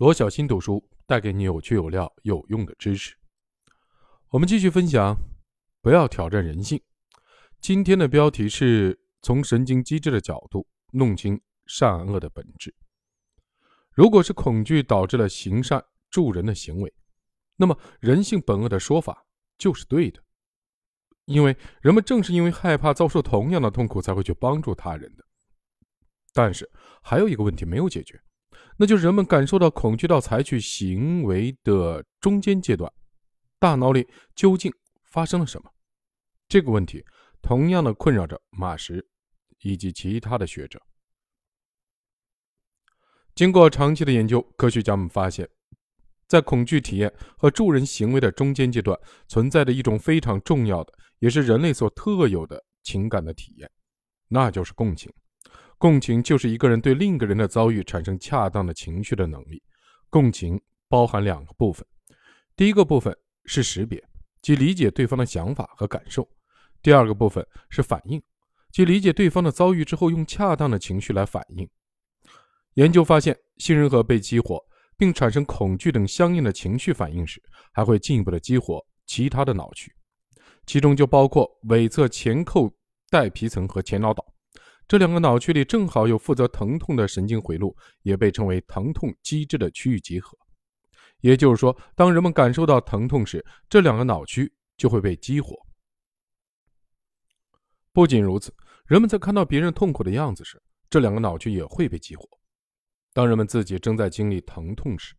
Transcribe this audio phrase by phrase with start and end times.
[0.00, 3.14] 罗小新读书带给你有趣有料有用的知识。
[4.30, 5.14] 我们继续分享，
[5.82, 6.80] 不要挑战人性。
[7.60, 12.74] 今天的标题是从神经机制的角度弄清善恶的本质。
[13.92, 16.90] 如果是恐惧导致了行善助人的行为，
[17.56, 19.26] 那么人性本恶的说法
[19.58, 20.24] 就是对的，
[21.26, 25.26] 因为人们正是因为害怕遭受同样的痛苦，才会去帮助他人的。
[26.32, 26.70] 但是
[27.02, 28.18] 还有一个问题没有解决，
[28.80, 32.90] 那就是人们感受到恐惧到采取行为的中间阶段，
[33.58, 34.72] 大脑里究竟
[35.04, 35.70] 发生了什么？
[36.48, 37.04] 这个问题
[37.42, 39.06] 同样的困扰着马什
[39.58, 40.80] 以及其他的学者。
[43.34, 45.46] 经过长期的研究，科学家们发现，
[46.26, 53.70] 在恐惧体验和助人行为的中间阶段，存在着一种非常重要的，也是人类所特有的情感的体验，
[54.28, 55.12] 那就是共情。
[55.80, 59.62] 共情就是一个人对另一个人的遭遇产生恰当的情绪的能力。
[60.10, 61.82] 共情包含两个部分，
[62.54, 64.04] 第一个部分是识别，
[64.42, 66.22] 即理解对方的想法和感受；
[66.82, 68.22] 第二个部分是反应，
[68.70, 71.66] 即理解对方的遭遇之后，用恰当的情绪来反应。
[72.74, 74.62] 研究发现，杏仁核被激活
[74.98, 79.90] 并产生恐惧等相应的情绪反应时，还会进一步的激活其他的脑区，
[80.66, 82.70] 其中就包括尾侧前扣
[83.08, 84.22] 带皮层和前脑岛
[84.90, 90.36] 这两个脑区里正好有负责疼痛的神经回路，也被称为疼痛机制的区域集合。
[91.20, 95.54] 也就是说，当人们感受到疼痛时，这两个脑区就会被激活。
[97.92, 98.52] 不仅如此，
[98.84, 100.60] 人们在看到别人痛苦的样子时，
[100.90, 102.26] 这两个脑区也会被激活。
[103.12, 105.14] 当人们自己正在经历疼痛时，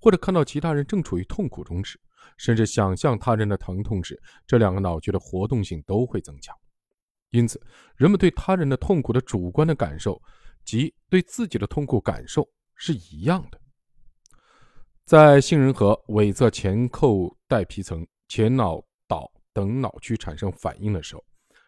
[0.00, 2.00] 或者看到其他人正处于痛苦中时，
[2.38, 6.56] 甚至想象他人的疼痛时，这两个脑区的活动性都会增强。
[7.36, 7.60] 因此，
[7.96, 10.20] 人们对他人的痛苦的主观的感受
[10.64, 13.60] 及对自己的痛苦感受是一样的。
[15.04, 21.24] 在杏仁核尾侧前扣带皮层、前脑岛等脑区产生反应的时候，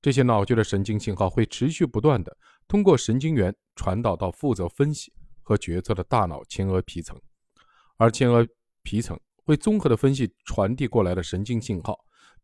[0.00, 2.36] 这些脑区的神经信号会持续不断的
[2.66, 5.12] 通过神经元传导到负责分析。
[5.48, 7.18] 和决策的大脑前额皮层，
[7.96, 8.46] 而前额
[8.82, 11.98] 皮层会综合的分析传递过来的神经信号，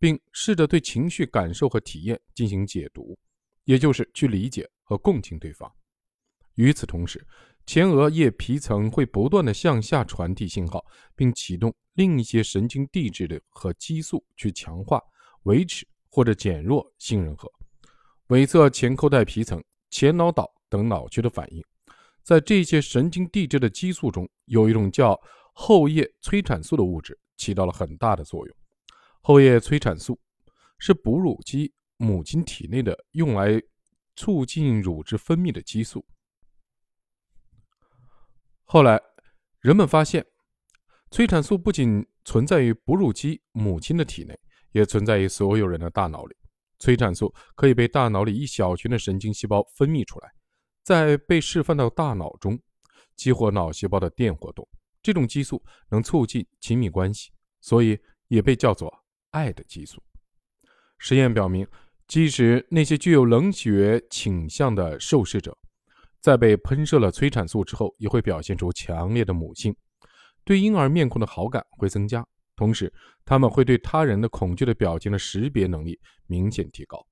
[0.00, 3.16] 并试着对情绪感受和体验进行解读，
[3.64, 5.70] 也就是去理解和共情对方。
[6.54, 7.24] 与此同时，
[7.66, 10.84] 前额叶皮层会不断的向下传递信号，
[11.14, 15.00] 并启动另一些神经递质的和激素去强化、
[15.42, 17.48] 维持或者减弱杏仁核、
[18.28, 21.62] 尾侧前扣带皮层、前脑岛等脑区的反应。
[22.22, 25.18] 在这些神经递质的激素中，有一种叫
[25.52, 28.56] 后叶催产素的物质起到了很大的作用。
[29.30, 30.18] 后叶催产素
[30.76, 33.62] 是哺乳期母亲体内的用来
[34.16, 36.04] 促进乳汁分泌的激素。
[38.64, 39.00] 后来，
[39.60, 40.26] 人们发现，
[41.12, 44.36] 催产素不仅存在于哺乳期母亲的体内，
[44.72, 46.34] 也存在于所有人的大脑里。
[46.80, 50.28] 催产素可以被大脑里一小群的神经细胞分泌出来。
[50.82, 52.58] 在被释放到大脑中，
[53.14, 54.68] 激活脑细胞的电活动。
[55.00, 57.30] 这种激素能促进亲密关系，
[57.60, 58.92] 所以也被叫做
[59.30, 60.02] “爱的激素”。
[60.98, 61.66] 实验表明，
[62.06, 65.56] 即使那些具有冷血倾向的受试者，
[66.20, 69.74] 在被喷射了催产素之后，也会表现出强烈的母性，
[70.44, 72.92] 对婴儿面孔的好感会增加，同时
[73.24, 77.06] 他们会对他人的恐惧的表情的识别能力明显提高。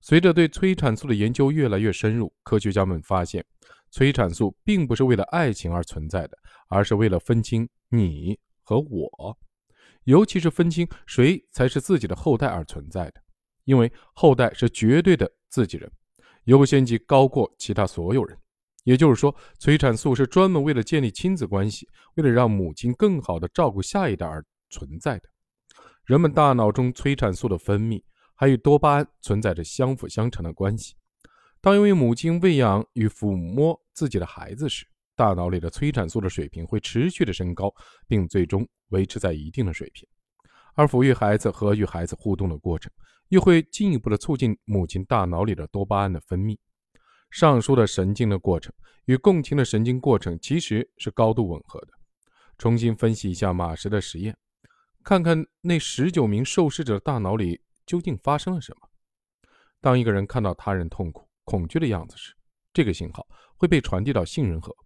[0.00, 3.44] 随着对催产素的研究越来越深入，科学家们发现，
[3.90, 6.38] 催产素并不是为了爱情而存在的，
[6.68, 9.36] 而是为了分清你和我，
[10.08, 13.22] 尤其是分清谁才是自己的后代而存在的。
[13.64, 15.90] 因为后代是绝对的自己人，
[16.44, 18.36] 优先级高过其他所有人。
[18.84, 25.28] 也就是说，催产素是专门为了建立亲子关系，为了让母亲更好地照顾下一代而存在的。
[26.04, 28.02] 人们大脑中催产素的分泌。
[28.40, 30.94] 还与多巴胺存在着相辅相成的关系。
[31.60, 34.86] 当一位母亲喂养与抚摸自己的孩子时，
[35.18, 37.74] 大脑里的催产素的水平会持续的升高，
[38.06, 40.08] 并最终维持在一定的水平。
[40.74, 42.92] 而抚育孩子和与孩子互动的过程，
[43.30, 46.56] 又会进一步的促进母亲大脑里的多巴胺的分泌。
[47.32, 48.72] 上述的神经的过程
[49.06, 51.88] 与共情的神经过程其实是高度吻合的。
[52.56, 54.36] 重新分析一下马什的实验，
[55.02, 57.60] 看看那十九名受试者的大脑里。
[57.88, 58.88] 究竟发生了什么？
[59.80, 62.34] 当一个人看到他人痛苦、恐惧的样子时，
[62.70, 63.26] 这个信号
[63.56, 64.76] 会被传递到杏仁核，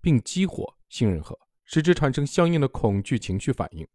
[0.00, 3.86] 并激活杏仁核，使之产生相应的恐惧情绪反应。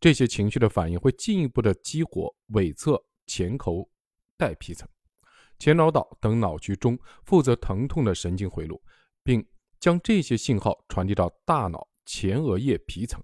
[0.00, 3.88] 这些情绪的反应会进一步的激活尾侧前口
[4.36, 4.88] 带皮层、
[5.58, 8.80] 前脑岛等脑区中负责疼痛的神经回路，
[9.24, 9.44] 并
[9.80, 13.20] 将这些信号传递到大脑前额叶皮层。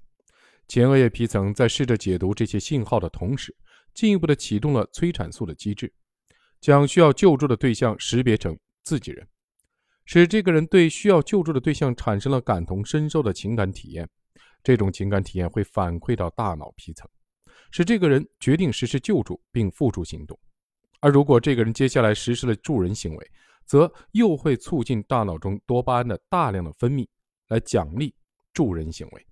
[0.67, 3.55] 前额叶皮层在试着解读这些信号的同时，
[3.95, 5.93] 进一步的启动了催产素的机制，
[6.61, 9.29] 将需要救助的对象识别成自己人，
[10.05, 14.09] 使这个人对需要救助的对象产生了感同身受的情感体验。
[14.63, 17.07] 这种情感体验会反馈到大脑皮层，
[17.71, 20.39] 使这个人决定实施救助并付诸行动。
[21.01, 23.31] 而如果这个人接下来实施了助人行为，
[23.67, 27.07] 则又会促进大脑中多巴胺的大量的分泌，
[27.49, 28.15] 来奖励
[28.55, 29.27] 助人行为。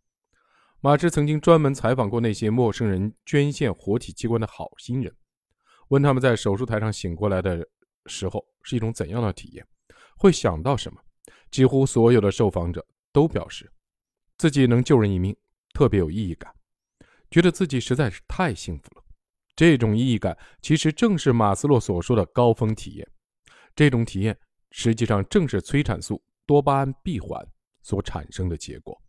[0.80, 5.14] 马芝曾经专门采访过那些陌生人捐献活体器官的好心人，
[5.88, 7.66] 问他们在手术台上醒过来的
[8.04, 9.66] 时候是一种怎样的体验，
[10.22, 11.02] 会想到什么。
[11.50, 13.69] 几乎所有的受访者都表示，
[14.38, 15.36] 自己能救人一命，
[15.74, 16.54] 特别有意义感，
[17.28, 19.02] 觉得自己实在是太幸福了。
[19.56, 23.08] 这种意义感其实正是马斯洛所说的高峰体验。
[23.74, 24.38] 这种体验
[24.70, 27.44] 实际上正是催产素多巴胺闭环
[27.82, 29.01] 所产生的结果。